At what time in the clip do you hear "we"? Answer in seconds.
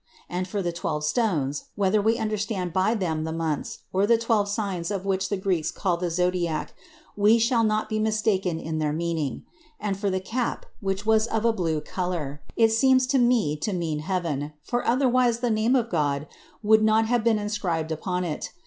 2.01-2.17, 7.15-7.37